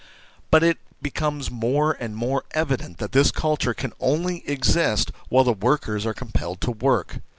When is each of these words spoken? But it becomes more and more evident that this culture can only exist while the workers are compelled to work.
But 0.49 0.63
it 0.63 0.79
becomes 0.99 1.51
more 1.51 1.91
and 1.99 2.15
more 2.15 2.43
evident 2.55 2.97
that 2.97 3.11
this 3.11 3.29
culture 3.29 3.75
can 3.75 3.93
only 3.99 4.41
exist 4.49 5.11
while 5.29 5.43
the 5.43 5.53
workers 5.53 6.07
are 6.07 6.13
compelled 6.15 6.59
to 6.61 6.71
work. 6.71 7.17